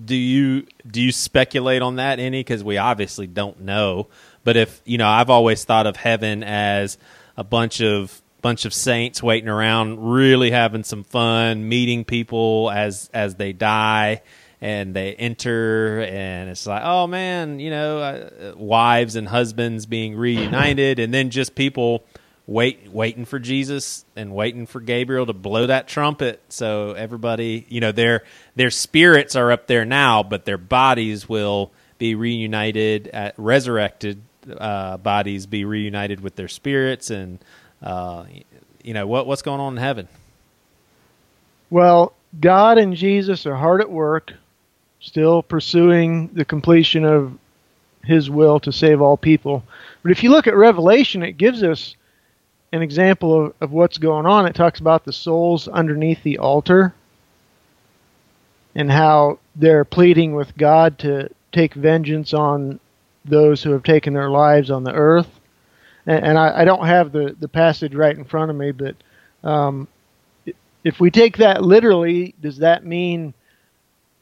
do 0.05 0.15
you 0.15 0.65
do 0.89 1.01
you 1.01 1.11
speculate 1.11 1.81
on 1.81 1.97
that 1.97 2.19
any 2.19 2.41
cuz 2.45 2.63
we 2.63 2.77
obviously 2.77 3.27
don't 3.27 3.59
know. 3.59 4.07
But 4.45 4.55
if, 4.55 4.81
you 4.85 4.97
know, 4.97 5.09
I've 5.09 5.29
always 5.29 5.65
thought 5.65 5.87
of 5.87 5.97
heaven 5.97 6.41
as 6.41 6.97
a 7.35 7.43
bunch 7.43 7.81
of 7.81 8.21
bunch 8.41 8.63
of 8.63 8.73
saints 8.73 9.21
waiting 9.21 9.49
around 9.49 10.09
really 10.09 10.51
having 10.51 10.85
some 10.85 11.03
fun 11.03 11.67
meeting 11.67 12.05
people 12.05 12.71
as 12.71 13.09
as 13.13 13.35
they 13.35 13.51
die 13.51 14.21
and 14.61 14.93
they 14.93 15.13
enter 15.15 16.01
and 16.01 16.49
it's 16.49 16.65
like 16.65 16.81
oh 16.83 17.07
man 17.07 17.59
you 17.59 17.69
know 17.69 17.99
uh, 17.99 18.53
wives 18.57 19.15
and 19.15 19.27
husbands 19.27 19.85
being 19.85 20.15
reunited 20.15 20.99
and 20.99 21.13
then 21.13 21.29
just 21.29 21.55
people 21.55 22.03
wait 22.45 22.91
waiting 22.91 23.25
for 23.25 23.37
Jesus 23.37 24.03
and 24.15 24.33
waiting 24.33 24.65
for 24.65 24.81
Gabriel 24.81 25.27
to 25.27 25.33
blow 25.33 25.67
that 25.67 25.87
trumpet. 25.87 26.41
So 26.49 26.93
everybody 26.93 27.65
you 27.69 27.79
know 27.79 27.91
their 27.91 28.23
their 28.55 28.71
spirits 28.71 29.35
are 29.35 29.51
up 29.51 29.67
there 29.67 29.85
now 29.85 30.23
but 30.23 30.45
their 30.45 30.57
bodies 30.57 31.29
will 31.29 31.71
be 31.99 32.15
reunited 32.15 33.07
at 33.09 33.35
resurrected 33.37 34.21
uh, 34.57 34.97
bodies 34.97 35.45
be 35.45 35.63
reunited 35.63 36.21
with 36.21 36.35
their 36.35 36.47
spirits 36.47 37.11
and 37.11 37.39
uh, 37.83 38.25
you 38.83 38.93
know 38.93 39.05
what 39.05 39.27
what's 39.27 39.41
going 39.41 39.59
on 39.59 39.73
in 39.73 39.77
heaven? 39.77 40.07
Well, 41.69 42.13
God 42.39 42.77
and 42.77 42.95
Jesus 42.95 43.45
are 43.45 43.55
hard 43.55 43.81
at 43.81 43.91
work, 43.91 44.33
still 44.99 45.41
pursuing 45.41 46.29
the 46.33 46.45
completion 46.45 47.05
of 47.05 47.37
His 48.03 48.29
will 48.29 48.59
to 48.61 48.71
save 48.71 49.01
all 49.01 49.17
people. 49.17 49.63
But 50.03 50.11
if 50.11 50.23
you 50.23 50.29
look 50.29 50.47
at 50.47 50.55
Revelation, 50.55 51.23
it 51.23 51.33
gives 51.33 51.63
us 51.63 51.95
an 52.71 52.81
example 52.81 53.45
of, 53.45 53.53
of 53.61 53.71
what's 53.71 53.97
going 53.97 54.25
on. 54.25 54.45
It 54.45 54.55
talks 54.55 54.79
about 54.79 55.05
the 55.05 55.13
souls 55.13 55.67
underneath 55.67 56.21
the 56.23 56.37
altar 56.37 56.93
and 58.75 58.91
how 58.91 59.39
they're 59.55 59.85
pleading 59.85 60.35
with 60.35 60.55
God 60.55 60.99
to 60.99 61.29
take 61.51 61.73
vengeance 61.73 62.33
on 62.33 62.79
those 63.25 63.63
who 63.63 63.71
have 63.71 63.83
taken 63.83 64.13
their 64.13 64.29
lives 64.29 64.69
on 64.69 64.83
the 64.83 64.93
earth. 64.93 65.39
And, 66.05 66.25
and 66.25 66.37
I, 66.37 66.61
I 66.61 66.65
don't 66.65 66.85
have 66.85 67.11
the, 67.11 67.35
the 67.39 67.47
passage 67.47 67.95
right 67.95 68.15
in 68.15 68.23
front 68.23 68.51
of 68.51 68.57
me, 68.57 68.71
but 68.71 68.95
um, 69.43 69.87
if 70.83 70.99
we 70.99 71.11
take 71.11 71.37
that 71.37 71.63
literally, 71.63 72.35
does 72.41 72.57
that 72.59 72.85
mean 72.85 73.33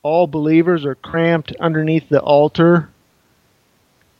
all 0.03 0.27
believers 0.27 0.85
are 0.85 0.95
cramped 0.95 1.53
underneath 1.59 2.07
the 2.09 2.21
altar 2.21 2.89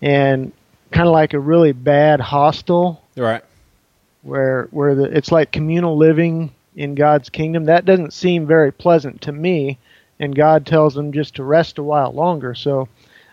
and 0.01 0.51
kind 0.91 1.07
of 1.07 1.13
like 1.13 1.34
a 1.34 1.39
really 1.39 1.72
bad 1.72 2.19
hostel 2.19 3.03
right 3.15 3.43
where 4.22 4.67
where 4.72 4.96
the, 4.96 5.03
it's 5.05 5.31
like 5.31 5.51
communal 5.51 5.98
living 5.98 6.53
in 6.77 6.96
God's 6.96 7.29
kingdom? 7.29 7.65
That 7.65 7.86
doesn't 7.86 8.13
seem 8.13 8.46
very 8.46 8.72
pleasant 8.72 9.22
to 9.24 9.31
me. 9.34 9.79
And 10.19 10.36
God 10.36 10.65
tells 10.65 10.93
them 10.93 11.12
just 11.12 11.36
to 11.36 11.43
rest 11.43 11.77
a 11.77 11.84
while 11.84 12.12
longer. 12.12 12.55
So 12.55 12.88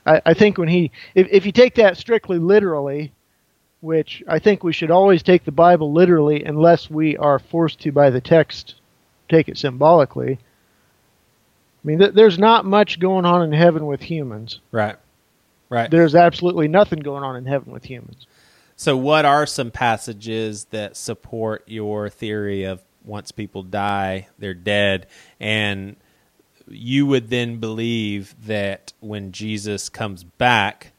I, 0.05 0.21
I 0.27 0.35
think 0.35 0.59
when 0.59 0.69
he, 0.69 0.91
if, 1.15 1.29
if 1.31 1.47
you 1.47 1.53
take 1.53 1.77
that 1.77 1.97
strictly 1.97 2.39
literally, 2.39 3.13
which 3.81 4.23
I 4.27 4.39
think 4.39 4.65
we 4.65 4.73
should 4.73 4.91
always 4.91 5.23
take 5.23 5.45
the 5.45 5.53
Bible 5.53 5.93
literally 5.93 6.45
unless 6.45 6.91
we 6.91 7.17
are 7.17 7.39
forced 7.39 7.81
to 7.81 7.93
by 7.93 8.11
the 8.11 8.21
text 8.21 8.75
take 9.29 9.49
it 9.49 9.57
symbolically. 9.57 10.39
I 11.85 11.87
mean, 11.87 11.99
th- 11.99 12.15
there's 12.15 12.39
not 12.39 12.65
much 12.65 12.99
going 12.99 13.27
on 13.27 13.43
in 13.43 13.53
heaven 13.53 13.87
with 13.87 14.03
humans. 14.03 14.61
right 14.71 14.97
right 15.69 15.91
There's 15.91 16.15
absolutely 16.15 16.69
nothing 16.69 17.01
going 17.01 17.23
on 17.23 17.37
in 17.37 17.47
heaven 17.47 17.73
with 17.73 17.85
humans. 17.85 18.27
So, 18.77 18.97
what 18.97 19.25
are 19.25 19.47
some 19.47 19.71
passages 19.71 20.65
that 20.67 20.97
support 20.97 21.63
your 21.67 22.09
theory 22.09 22.65
of 22.65 22.83
once 23.05 23.31
people 23.31 23.63
die, 23.63 24.29
they're 24.39 24.55
dead, 24.55 25.07
and 25.39 25.97
you 26.67 27.07
would 27.07 27.29
then 27.29 27.59
believe 27.59 28.35
that 28.47 28.95
when 29.01 29.31
Jesus 29.31 29.89
comes 29.91 30.25
back, 30.25 30.93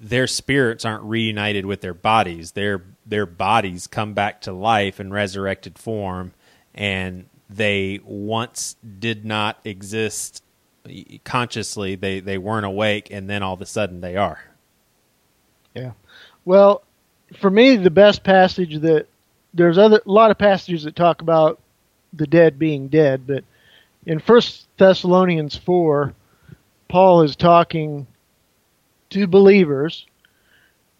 their 0.00 0.26
spirits 0.26 0.84
aren't 0.84 1.04
reunited 1.04 1.64
with 1.64 1.80
their 1.80 1.94
bodies; 1.94 2.52
their 2.52 2.82
their 3.06 3.26
bodies 3.26 3.86
come 3.86 4.12
back 4.12 4.42
to 4.42 4.52
life 4.52 5.00
in 5.00 5.10
resurrected 5.12 5.78
form, 5.78 6.32
and 6.74 7.29
they 7.52 8.00
once 8.04 8.76
did 8.98 9.24
not 9.24 9.58
exist 9.64 10.42
consciously; 11.24 11.96
they 11.96 12.20
they 12.20 12.38
weren't 12.38 12.66
awake, 12.66 13.08
and 13.10 13.28
then 13.28 13.42
all 13.42 13.54
of 13.54 13.60
a 13.60 13.66
sudden 13.66 14.00
they 14.00 14.16
are. 14.16 14.40
Yeah. 15.74 15.92
Well, 16.44 16.82
for 17.38 17.50
me, 17.50 17.76
the 17.76 17.90
best 17.90 18.22
passage 18.24 18.80
that 18.80 19.06
there's 19.54 19.78
other 19.78 20.00
a 20.04 20.10
lot 20.10 20.30
of 20.30 20.38
passages 20.38 20.84
that 20.84 20.96
talk 20.96 21.22
about 21.22 21.60
the 22.12 22.26
dead 22.26 22.58
being 22.58 22.88
dead, 22.88 23.26
but 23.26 23.44
in 24.06 24.18
First 24.18 24.66
Thessalonians 24.78 25.56
four, 25.56 26.14
Paul 26.88 27.22
is 27.22 27.36
talking 27.36 28.06
to 29.10 29.26
believers, 29.26 30.06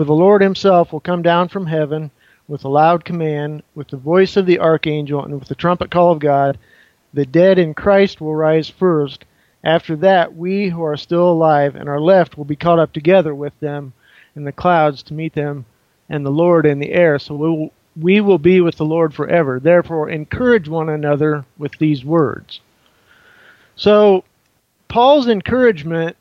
For 0.00 0.04
the 0.04 0.14
Lord 0.14 0.40
himself 0.40 0.94
will 0.94 1.00
come 1.00 1.20
down 1.20 1.48
from 1.48 1.66
heaven 1.66 2.10
with 2.48 2.64
a 2.64 2.70
loud 2.70 3.04
command, 3.04 3.62
with 3.74 3.88
the 3.88 3.98
voice 3.98 4.34
of 4.38 4.46
the 4.46 4.58
archangel, 4.58 5.22
and 5.22 5.38
with 5.38 5.48
the 5.48 5.54
trumpet 5.54 5.90
call 5.90 6.12
of 6.12 6.20
God. 6.20 6.56
The 7.12 7.26
dead 7.26 7.58
in 7.58 7.74
Christ 7.74 8.18
will 8.18 8.34
rise 8.34 8.70
first. 8.70 9.26
After 9.62 9.96
that, 9.96 10.34
we 10.34 10.70
who 10.70 10.82
are 10.82 10.96
still 10.96 11.28
alive 11.28 11.74
and 11.74 11.86
are 11.86 12.00
left 12.00 12.38
will 12.38 12.46
be 12.46 12.56
caught 12.56 12.78
up 12.78 12.94
together 12.94 13.34
with 13.34 13.52
them 13.60 13.92
in 14.34 14.44
the 14.44 14.52
clouds 14.52 15.02
to 15.02 15.12
meet 15.12 15.34
them 15.34 15.66
and 16.08 16.24
the 16.24 16.30
Lord 16.30 16.64
in 16.64 16.78
the 16.78 16.92
air. 16.92 17.18
So 17.18 17.34
we 17.34 17.50
will, 17.50 17.72
we 17.94 18.20
will 18.22 18.38
be 18.38 18.62
with 18.62 18.78
the 18.78 18.86
Lord 18.86 19.12
forever. 19.12 19.60
Therefore, 19.60 20.08
encourage 20.08 20.66
one 20.66 20.88
another 20.88 21.44
with 21.58 21.76
these 21.76 22.06
words. 22.06 22.62
So, 23.76 24.24
Paul's 24.88 25.28
encouragement 25.28 26.16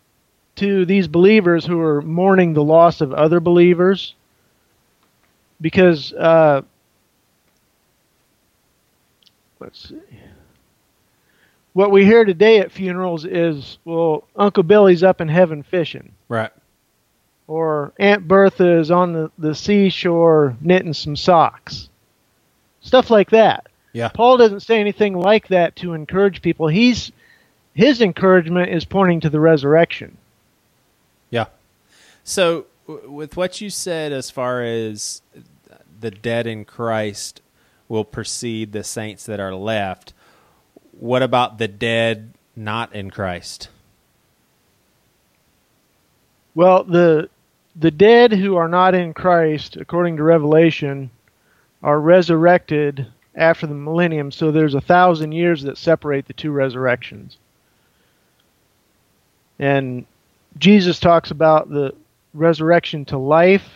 to 0.59 0.85
these 0.85 1.07
believers 1.07 1.65
who 1.65 1.79
are 1.81 2.01
mourning 2.01 2.53
the 2.53 2.63
loss 2.63 3.01
of 3.01 3.13
other 3.13 3.39
believers, 3.39 4.15
because, 5.61 6.13
uh, 6.13 6.61
let's 9.59 9.89
see. 9.89 9.95
What 11.73 11.91
we 11.91 12.05
hear 12.05 12.25
today 12.25 12.59
at 12.59 12.71
funerals 12.71 13.25
is, 13.25 13.77
well, 13.85 14.23
Uncle 14.35 14.63
Billy's 14.63 15.03
up 15.03 15.21
in 15.21 15.27
heaven 15.27 15.63
fishing 15.63 16.11
Right. 16.27 16.51
or 17.47 17.93
Aunt 17.99 18.27
Bertha 18.27 18.79
is 18.79 18.91
on 18.91 19.13
the, 19.13 19.31
the 19.37 19.55
seashore 19.55 20.57
knitting 20.61 20.93
some 20.93 21.15
socks. 21.15 21.89
Stuff 22.81 23.09
like 23.09 23.29
that. 23.31 23.67
Yeah. 23.93 24.09
Paul 24.09 24.37
doesn't 24.37 24.61
say 24.61 24.79
anything 24.79 25.17
like 25.17 25.47
that 25.49 25.75
to 25.77 25.93
encourage 25.93 26.41
people. 26.41 26.67
He's 26.67 27.11
his 27.73 28.01
encouragement 28.01 28.71
is 28.71 28.83
pointing 28.85 29.21
to 29.21 29.29
the 29.29 29.39
resurrection. 29.39 30.17
Yeah. 31.29 31.45
So, 32.23 32.65
w- 32.87 33.11
with 33.11 33.37
what 33.37 33.61
you 33.61 33.69
said 33.69 34.11
as 34.11 34.29
far 34.29 34.63
as 34.63 35.21
the 35.99 36.11
dead 36.11 36.47
in 36.47 36.65
Christ 36.65 37.41
will 37.87 38.05
precede 38.05 38.71
the 38.71 38.83
saints 38.83 39.25
that 39.25 39.39
are 39.39 39.53
left. 39.55 40.13
What 40.91 41.23
about 41.23 41.57
the 41.57 41.67
dead 41.67 42.33
not 42.55 42.93
in 42.93 43.09
Christ? 43.09 43.69
Well, 46.55 46.83
the 46.83 47.29
the 47.75 47.91
dead 47.91 48.33
who 48.33 48.57
are 48.57 48.67
not 48.67 48.93
in 48.95 49.13
Christ, 49.13 49.77
according 49.77 50.17
to 50.17 50.23
Revelation, 50.23 51.09
are 51.81 51.99
resurrected 51.99 53.07
after 53.35 53.67
the 53.67 53.73
millennium. 53.73 54.31
So 54.31 54.51
there's 54.51 54.73
a 54.73 54.81
thousand 54.81 55.31
years 55.31 55.63
that 55.63 55.77
separate 55.77 56.25
the 56.27 56.33
two 56.33 56.51
resurrections. 56.51 57.37
And 59.57 60.05
Jesus 60.57 60.99
talks 60.99 61.31
about 61.31 61.69
the 61.69 61.93
resurrection 62.33 63.05
to 63.05 63.17
life 63.17 63.67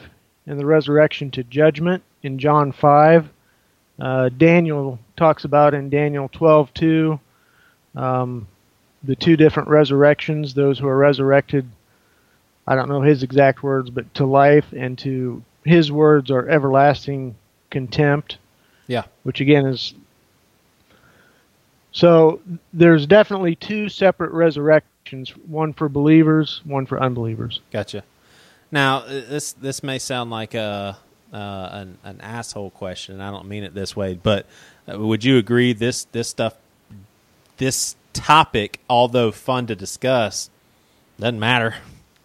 and 0.45 0.59
the 0.59 0.65
resurrection 0.65 1.31
to 1.31 1.43
judgment 1.43 2.03
in 2.21 2.39
John 2.39 2.71
5. 2.71 3.29
Uh, 3.99 4.29
Daniel 4.29 4.99
talks 5.15 5.45
about 5.45 5.73
in 5.73 5.89
Daniel 5.89 6.29
12 6.29 6.73
2 6.73 7.19
um, 7.95 8.47
the 9.03 9.15
two 9.15 9.35
different 9.35 9.69
resurrections, 9.69 10.53
those 10.53 10.79
who 10.79 10.87
are 10.87 10.97
resurrected, 10.97 11.69
I 12.65 12.75
don't 12.75 12.89
know 12.89 13.01
his 13.01 13.23
exact 13.23 13.61
words, 13.61 13.89
but 13.89 14.13
to 14.15 14.25
life 14.25 14.65
and 14.75 14.97
to 14.99 15.43
his 15.65 15.91
words 15.91 16.31
are 16.31 16.47
everlasting 16.47 17.35
contempt. 17.69 18.37
Yeah. 18.87 19.03
Which 19.23 19.41
again 19.41 19.65
is. 19.65 19.93
So 21.93 22.41
there's 22.73 23.05
definitely 23.05 23.55
two 23.55 23.87
separate 23.87 24.31
resurrections 24.31 25.29
one 25.47 25.73
for 25.73 25.87
believers, 25.87 26.61
one 26.65 26.85
for 26.85 27.01
unbelievers. 27.01 27.61
Gotcha. 27.71 28.03
Now, 28.71 28.99
uh, 28.99 29.21
this 29.29 29.53
this 29.53 29.83
may 29.83 29.99
sound 29.99 30.31
like 30.31 30.55
a 30.55 30.97
uh, 31.31 31.69
an, 31.71 31.97
an 32.03 32.19
asshole 32.21 32.71
question. 32.71 33.21
I 33.21 33.31
don't 33.31 33.47
mean 33.47 33.63
it 33.63 33.75
this 33.75 33.95
way, 33.95 34.15
but 34.15 34.47
uh, 34.91 34.99
would 34.99 35.23
you 35.23 35.37
agree 35.37 35.73
this 35.73 36.05
this 36.05 36.27
stuff, 36.27 36.55
this 37.57 37.95
topic, 38.13 38.79
although 38.89 39.31
fun 39.31 39.67
to 39.67 39.75
discuss, 39.75 40.49
doesn't 41.19 41.39
matter. 41.39 41.75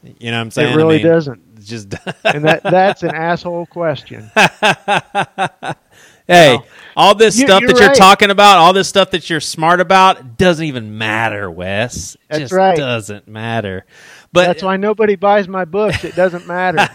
You 0.02 0.30
know 0.30 0.37
what 0.38 0.42
I'm 0.42 0.50
saying? 0.50 0.72
It 0.72 0.76
really 0.76 0.96
I 0.96 1.02
mean, 1.02 1.06
doesn't. 1.06 1.60
Just 1.60 1.94
and 2.25 2.44
that 2.44 2.62
that's 2.62 3.02
an 3.02 3.14
asshole 3.14 3.66
question. 3.66 4.30
hey, 6.26 6.56
Well, 6.56 6.66
all 6.99 7.14
this 7.14 7.38
you- 7.38 7.47
stuff 7.47 7.62
that 7.64 7.78
you're 7.78 7.95
talking 7.95 8.31
about, 8.31 8.59
all 8.59 8.73
this 8.73 8.88
stuff 8.88 9.12
that 9.12 9.31
you're 9.31 9.40
smart 9.40 9.81
about, 9.81 10.37
doesn't 10.37 10.64
even 10.64 10.99
matter, 10.99 11.49
Wes. 11.49 12.17
It 12.17 12.21
That's 12.28 12.40
just 12.40 12.52
right. 12.52 12.76
doesn't 12.76 13.28
matter. 13.28 13.87
But 14.33 14.47
that's 14.47 14.62
why 14.62 14.76
nobody 14.76 15.14
buys 15.14 15.47
my 15.47 15.64
books. 15.64 16.05
It 16.05 16.17
doesn't 16.17 16.47
matter. 16.47 16.88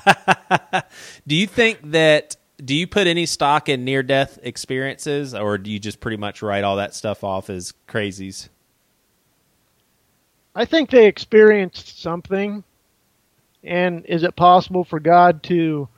Do 1.28 1.36
you 1.36 1.48
think 1.48 1.80
that? 1.92 2.36
Do 2.64 2.76
you 2.76 2.86
put 2.86 3.08
any 3.08 3.26
stock 3.26 3.68
in 3.70 3.84
near 3.86 4.04
death 4.04 4.40
experiences, 4.44 5.34
or 5.34 5.58
do 5.58 5.70
you 5.72 5.80
just 5.80 6.00
pretty 6.00 6.18
much 6.18 6.42
write 6.42 6.64
all 6.64 6.78
that 6.78 6.94
stuff 6.94 7.24
off 7.24 7.50
as 7.50 7.74
crazies? 7.90 8.48
I 10.56 10.66
think 10.66 10.90
they 10.90 11.08
experienced 11.08 12.02
something. 12.02 12.64
And 13.64 14.06
is 14.06 14.24
it 14.24 14.36
possible 14.36 14.84
for 14.84 15.00
God 15.00 15.44
to, 15.44 15.90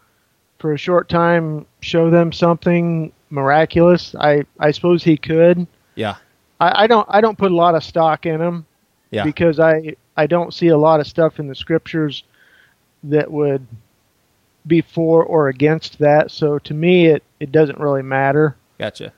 for 0.57 0.73
a 0.73 0.77
short 0.77 1.09
time, 1.09 1.65
show 1.81 2.09
them 2.09 2.31
something 2.31 3.11
miraculous? 3.29 4.15
I, 4.15 4.43
I 4.59 4.71
suppose 4.71 5.03
He 5.03 5.17
could. 5.17 5.67
Yeah, 5.95 6.15
I, 6.59 6.83
I 6.83 6.87
don't 6.87 7.07
I 7.09 7.21
don't 7.21 7.37
put 7.37 7.51
a 7.51 7.55
lot 7.55 7.75
of 7.75 7.83
stock 7.83 8.25
in 8.25 8.41
him. 8.41 8.65
yeah, 9.11 9.23
because 9.23 9.59
I 9.59 9.95
I 10.17 10.27
don't 10.27 10.53
see 10.53 10.67
a 10.69 10.77
lot 10.77 10.99
of 10.99 11.07
stuff 11.07 11.39
in 11.39 11.47
the 11.47 11.55
scriptures 11.55 12.23
that 13.03 13.31
would 13.31 13.65
be 14.67 14.81
for 14.81 15.23
or 15.23 15.47
against 15.49 15.99
that. 15.99 16.31
So 16.31 16.59
to 16.59 16.73
me, 16.73 17.07
it 17.07 17.23
it 17.39 17.51
doesn't 17.51 17.79
really 17.79 18.01
matter. 18.03 18.55
gotcha. 18.79 19.13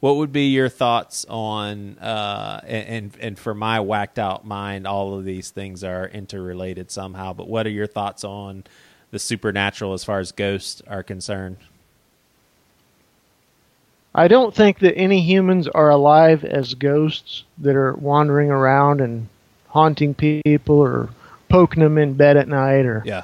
What 0.00 0.16
would 0.16 0.32
be 0.32 0.46
your 0.48 0.70
thoughts 0.70 1.26
on? 1.28 1.98
Uh, 1.98 2.60
and, 2.64 2.88
and 2.88 3.16
and 3.20 3.38
for 3.38 3.52
my 3.54 3.80
whacked 3.80 4.18
out 4.18 4.46
mind, 4.46 4.86
all 4.86 5.14
of 5.18 5.24
these 5.26 5.50
things 5.50 5.84
are 5.84 6.08
interrelated 6.08 6.90
somehow. 6.90 7.34
But 7.34 7.48
what 7.48 7.66
are 7.66 7.70
your 7.70 7.86
thoughts 7.86 8.24
on 8.24 8.64
the 9.10 9.18
supernatural 9.18 9.92
as 9.92 10.02
far 10.02 10.18
as 10.20 10.32
ghosts 10.32 10.80
are 10.86 11.02
concerned? 11.02 11.58
I 14.14 14.26
don't 14.28 14.54
think 14.54 14.80
that 14.80 14.96
any 14.96 15.20
humans 15.22 15.68
are 15.68 15.90
alive 15.90 16.44
as 16.44 16.74
ghosts 16.74 17.44
that 17.58 17.76
are 17.76 17.94
wandering 17.94 18.50
around 18.50 19.00
and 19.00 19.28
haunting 19.68 20.14
people 20.14 20.78
or 20.80 21.10
poking 21.48 21.82
them 21.82 21.96
in 21.98 22.14
bed 22.14 22.36
at 22.36 22.48
night 22.48 22.86
or 22.86 23.02
Yeah, 23.06 23.22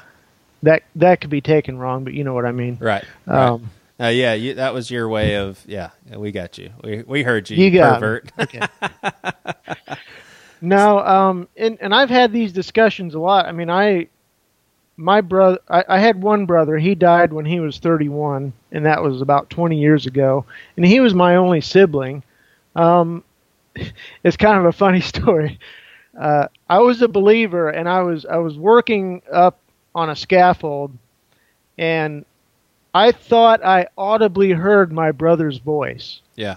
that 0.63 0.83
that 0.95 1.19
could 1.21 1.29
be 1.29 1.41
taken 1.41 1.77
wrong, 1.77 2.03
but 2.03 2.13
you 2.13 2.23
know 2.23 2.33
what 2.33 2.45
I 2.45 2.51
mean. 2.51 2.77
right. 2.79 3.03
right. 3.25 3.47
Um, 3.47 3.69
Uh, 3.99 4.07
yeah, 4.07 4.33
you, 4.33 4.53
that 4.53 4.73
was 4.75 4.91
your 4.91 5.09
way 5.09 5.35
of 5.37 5.59
yeah. 5.65 5.89
We 6.15 6.31
got 6.31 6.57
you. 6.57 6.69
We 6.83 7.01
we 7.03 7.23
heard 7.23 7.49
you. 7.49 7.57
You 7.57 7.71
got 7.71 7.99
pervert. 7.99 8.31
Okay. 8.39 8.61
no, 10.61 10.99
um, 10.99 11.47
and 11.57 11.77
and 11.81 11.93
I've 11.93 12.09
had 12.09 12.31
these 12.31 12.51
discussions 12.53 13.13
a 13.15 13.19
lot. 13.19 13.45
I 13.45 13.51
mean, 13.51 13.69
I 13.69 14.07
my 14.97 15.21
brother, 15.21 15.59
I, 15.69 15.85
I 15.87 15.99
had 15.99 16.21
one 16.21 16.45
brother. 16.45 16.77
He 16.77 16.95
died 16.95 17.31
when 17.31 17.45
he 17.45 17.59
was 17.59 17.77
31, 17.79 18.51
and 18.71 18.85
that 18.85 19.01
was 19.03 19.21
about 19.21 19.49
20 19.49 19.79
years 19.79 20.05
ago. 20.07 20.45
And 20.75 20.85
he 20.85 20.99
was 20.99 21.13
my 21.13 21.35
only 21.35 21.61
sibling. 21.61 22.23
Um, 22.75 23.23
it's 24.23 24.37
kind 24.37 24.57
of 24.57 24.65
a 24.65 24.71
funny 24.71 25.01
story. 25.13 25.59
Uh, 26.19 26.47
I 26.67 26.79
was 26.79 27.01
a 27.03 27.07
believer, 27.07 27.69
and 27.69 27.87
I 27.87 28.01
was 28.01 28.25
I 28.25 28.37
was 28.37 28.57
working 28.57 29.21
up 29.31 29.59
on 29.93 30.09
a 30.09 30.15
scaffold, 30.15 30.91
and 31.77 32.25
I 32.93 33.11
thought 33.11 33.63
I 33.63 33.87
audibly 33.97 34.51
heard 34.51 34.91
my 34.91 35.11
brother's 35.11 35.59
voice. 35.59 36.21
yeah, 36.35 36.55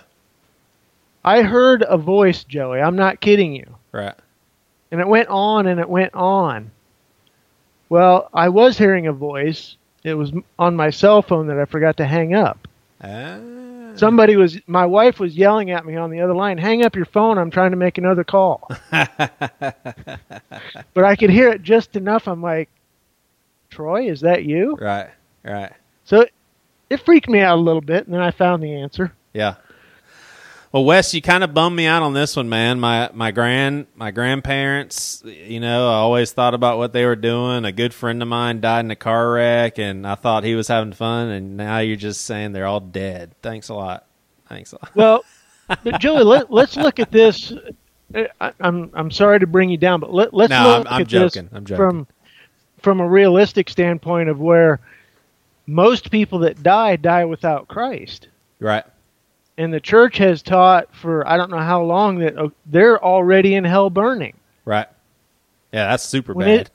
I 1.22 1.42
heard 1.42 1.82
a 1.86 1.98
voice, 1.98 2.44
Joey. 2.44 2.80
I'm 2.80 2.96
not 2.96 3.20
kidding 3.20 3.54
you. 3.54 3.66
right. 3.92 4.14
And 4.90 5.00
it 5.00 5.06
went 5.06 5.28
on 5.28 5.66
and 5.66 5.78
it 5.78 5.88
went 5.88 6.14
on. 6.14 6.70
Well, 7.90 8.30
I 8.32 8.48
was 8.48 8.78
hearing 8.78 9.08
a 9.08 9.12
voice. 9.12 9.76
It 10.04 10.14
was 10.14 10.32
on 10.58 10.76
my 10.76 10.88
cell 10.88 11.20
phone 11.20 11.48
that 11.48 11.58
I 11.58 11.66
forgot 11.66 11.98
to 11.98 12.06
hang 12.06 12.34
up. 12.34 12.66
Ah. 13.02 13.38
Somebody 13.96 14.36
was, 14.36 14.58
my 14.66 14.86
wife 14.86 15.18
was 15.18 15.36
yelling 15.36 15.72
at 15.72 15.84
me 15.84 15.96
on 15.96 16.10
the 16.10 16.20
other 16.20 16.34
line, 16.34 16.56
hang 16.56 16.84
up 16.84 16.94
your 16.94 17.04
phone. 17.04 17.36
I'm 17.36 17.50
trying 17.50 17.72
to 17.72 17.76
make 17.76 17.98
another 17.98 18.22
call. 18.22 18.70
but 18.90 19.74
I 20.96 21.16
could 21.16 21.30
hear 21.30 21.50
it 21.50 21.62
just 21.62 21.96
enough. 21.96 22.28
I'm 22.28 22.40
like, 22.40 22.70
Troy, 23.68 24.08
is 24.08 24.20
that 24.20 24.44
you? 24.44 24.76
Right, 24.80 25.10
right. 25.44 25.72
So 26.04 26.20
it, 26.20 26.32
it 26.88 27.04
freaked 27.04 27.28
me 27.28 27.40
out 27.40 27.58
a 27.58 27.60
little 27.60 27.80
bit. 27.80 28.06
And 28.06 28.14
then 28.14 28.22
I 28.22 28.30
found 28.30 28.62
the 28.62 28.74
answer. 28.74 29.12
Yeah. 29.34 29.56
Well, 30.72 30.84
Wes, 30.84 31.12
you 31.14 31.20
kind 31.20 31.42
of 31.42 31.52
bummed 31.52 31.74
me 31.74 31.86
out 31.86 32.02
on 32.04 32.14
this 32.14 32.36
one, 32.36 32.48
man. 32.48 32.78
My 32.78 33.10
my 33.12 33.32
grand 33.32 33.86
my 33.96 34.12
grandparents, 34.12 35.20
you 35.24 35.58
know, 35.58 35.88
I 35.88 35.94
always 35.94 36.30
thought 36.32 36.54
about 36.54 36.78
what 36.78 36.92
they 36.92 37.04
were 37.04 37.16
doing. 37.16 37.64
A 37.64 37.72
good 37.72 37.92
friend 37.92 38.22
of 38.22 38.28
mine 38.28 38.60
died 38.60 38.84
in 38.84 38.90
a 38.92 38.96
car 38.96 39.32
wreck, 39.32 39.78
and 39.80 40.06
I 40.06 40.14
thought 40.14 40.44
he 40.44 40.54
was 40.54 40.68
having 40.68 40.92
fun. 40.92 41.28
And 41.28 41.56
now 41.56 41.78
you're 41.78 41.96
just 41.96 42.20
saying 42.20 42.52
they're 42.52 42.66
all 42.68 42.78
dead. 42.78 43.32
Thanks 43.42 43.68
a 43.68 43.74
lot. 43.74 44.06
Thanks 44.48 44.72
a 44.72 44.76
lot. 44.76 44.94
Well, 44.94 45.24
but 45.82 46.00
Joey, 46.00 46.22
let, 46.22 46.52
let's 46.52 46.76
look 46.76 47.00
at 47.00 47.10
this. 47.10 47.52
Uh, 48.14 48.24
I, 48.40 48.52
I'm 48.60 48.90
I'm 48.94 49.10
sorry 49.10 49.40
to 49.40 49.48
bring 49.48 49.70
you 49.70 49.76
down, 49.76 49.98
but 49.98 50.14
let, 50.14 50.32
let's 50.32 50.50
No, 50.50 50.62
look 50.62 50.86
I'm- 50.86 50.86
I'm 50.88 51.02
at 51.02 51.08
this 51.08 51.32
joking. 51.34 51.50
I'm 51.52 51.64
joking. 51.64 51.76
from 51.84 52.06
from 52.78 53.00
a 53.00 53.08
realistic 53.08 53.68
standpoint 53.70 54.28
of 54.28 54.38
where 54.38 54.78
most 55.66 56.12
people 56.12 56.38
that 56.40 56.62
die 56.62 56.94
die 56.94 57.24
without 57.24 57.66
Christ, 57.66 58.28
Right. 58.60 58.84
And 59.60 59.72
the 59.72 59.80
church 59.80 60.16
has 60.18 60.42
taught 60.42 60.88
for 60.94 61.26
I 61.28 61.36
don't 61.36 61.50
know 61.50 61.58
how 61.58 61.82
long 61.82 62.18
that 62.20 62.36
uh, 62.38 62.48
they're 62.66 63.02
already 63.04 63.54
in 63.54 63.64
hell 63.64 63.90
burning. 63.90 64.34
Right. 64.64 64.88
Yeah, 65.72 65.88
that's 65.90 66.02
super 66.04 66.32
When 66.32 66.46
bad. 66.46 66.60
it- 66.62 66.70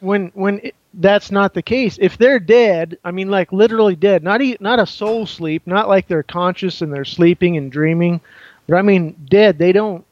When 0.00 0.30
when 0.34 0.60
it, 0.62 0.74
that's 0.94 1.30
not 1.30 1.54
the 1.54 1.62
case, 1.62 1.98
if 2.00 2.16
they're 2.18 2.38
dead, 2.38 2.98
I 3.04 3.10
mean 3.10 3.28
like 3.30 3.52
literally 3.52 3.96
dead, 3.96 4.22
not 4.22 4.40
e- 4.42 4.56
not 4.60 4.78
a 4.78 4.86
soul 4.86 5.26
sleep, 5.26 5.62
not 5.66 5.88
like 5.88 6.06
they're 6.06 6.22
conscious 6.22 6.82
and 6.82 6.92
they're 6.92 7.04
sleeping 7.04 7.56
and 7.56 7.70
dreaming, 7.72 8.20
but 8.66 8.76
I 8.76 8.82
mean 8.82 9.16
dead. 9.28 9.58
They 9.58 9.72
don't 9.72 10.04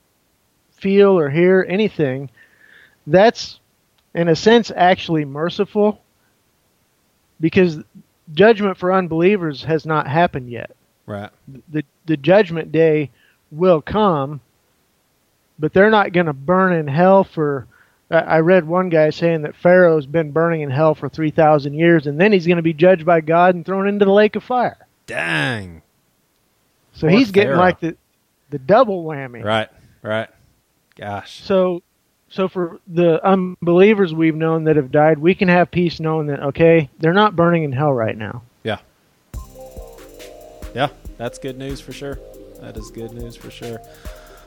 feel 0.72 1.18
or 1.18 1.28
hear 1.30 1.64
anything. 1.68 2.30
That's 3.06 3.60
in 4.14 4.28
a 4.28 4.36
sense 4.36 4.72
actually 4.74 5.24
merciful 5.24 6.00
because 7.40 7.78
judgment 8.34 8.76
for 8.78 8.92
unbelievers 8.92 9.62
has 9.64 9.86
not 9.86 10.06
happened 10.08 10.50
yet. 10.50 10.70
Right. 11.06 11.30
The 11.70 11.84
the 12.06 12.16
judgment 12.16 12.72
day 12.72 13.10
will 13.50 13.80
come, 13.80 14.40
but 15.58 15.72
they're 15.72 15.90
not 15.90 16.12
going 16.12 16.26
to 16.26 16.32
burn 16.32 16.72
in 16.72 16.88
hell 16.88 17.24
for. 17.24 17.66
I 18.08 18.38
read 18.38 18.64
one 18.68 18.88
guy 18.88 19.10
saying 19.10 19.42
that 19.42 19.56
Pharaoh's 19.56 20.06
been 20.06 20.30
burning 20.30 20.60
in 20.60 20.70
hell 20.70 20.94
for 20.94 21.08
three 21.08 21.32
thousand 21.32 21.74
years, 21.74 22.06
and 22.06 22.20
then 22.20 22.32
he's 22.32 22.46
going 22.46 22.56
to 22.58 22.62
be 22.62 22.72
judged 22.72 23.04
by 23.04 23.20
God 23.20 23.56
and 23.56 23.66
thrown 23.66 23.88
into 23.88 24.04
the 24.04 24.12
lake 24.12 24.36
of 24.36 24.44
fire. 24.44 24.86
Dang. 25.06 25.82
So 26.92 27.08
Poor 27.08 27.18
he's 27.18 27.32
getting 27.32 27.48
Pharaoh. 27.50 27.58
like 27.58 27.80
the 27.80 27.96
the 28.50 28.58
double 28.60 29.04
whammy. 29.04 29.42
Right. 29.44 29.68
Right. 30.02 30.28
Gosh. 30.94 31.42
So, 31.42 31.82
so 32.28 32.48
for 32.48 32.78
the 32.86 33.24
unbelievers 33.26 34.14
we've 34.14 34.36
known 34.36 34.64
that 34.64 34.76
have 34.76 34.92
died, 34.92 35.18
we 35.18 35.34
can 35.34 35.48
have 35.48 35.70
peace 35.70 35.98
knowing 35.98 36.28
that 36.28 36.40
okay, 36.40 36.88
they're 37.00 37.12
not 37.12 37.34
burning 37.34 37.64
in 37.64 37.72
hell 37.72 37.92
right 37.92 38.16
now. 38.16 38.42
That's 41.18 41.38
good 41.38 41.58
news 41.58 41.80
for 41.80 41.92
sure. 41.92 42.18
That 42.60 42.76
is 42.76 42.90
good 42.90 43.12
news 43.12 43.36
for 43.36 43.50
sure. 43.50 43.80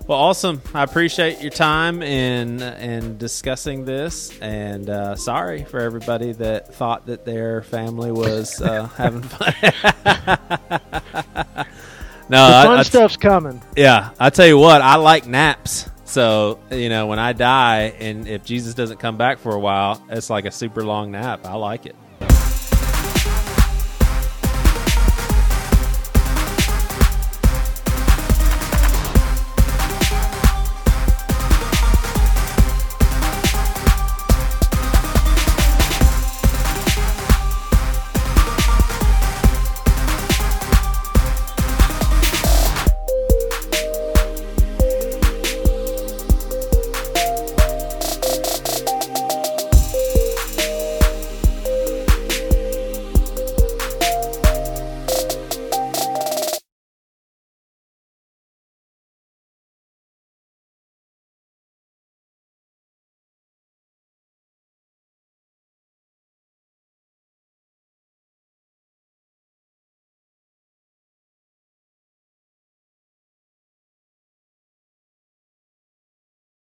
Well, 0.08 0.18
awesome. 0.18 0.62
I 0.74 0.84
appreciate 0.84 1.42
your 1.42 1.52
time 1.52 2.02
in 2.02 2.62
in 2.62 3.18
discussing 3.18 3.86
this, 3.86 4.32
and 4.40 4.90
uh, 4.90 5.16
sorry 5.16 5.64
for 5.66 5.80
everybody 5.80 6.32
that 6.34 6.74
thought 6.74 7.06
that 7.08 7.26
their 7.26 7.62
family 7.64 8.12
was 8.12 8.60
uh, 8.62 8.88
having 8.98 9.22
fun. 9.22 9.54
no, 12.30 12.48
The 12.48 12.56
I- 12.56 12.64
fun 12.66 12.80
I- 12.80 12.84
stuff's 12.84 13.18
coming. 13.18 13.62
yeah, 13.76 14.12
I 14.20 14.30
tell 14.30 14.48
you 14.48 14.58
what, 14.58 14.82
I 14.82 14.96
like 14.96 15.28
naps. 15.28 15.90
So 16.06 16.60
you 16.72 16.90
know, 16.90 17.06
when 17.08 17.20
I 17.20 17.34
die, 17.34 17.94
and 18.00 18.28
if 18.28 18.44
Jesus 18.44 18.74
doesn't 18.74 18.98
come 18.98 19.18
back 19.18 19.38
for 19.40 19.54
a 19.54 19.60
while, 19.60 20.04
it's 20.10 20.30
like 20.30 20.46
a 20.46 20.52
super 20.52 20.84
long 20.84 21.12
nap. 21.12 21.46
I 21.46 21.56
like 21.56 21.86
it. 21.86 21.96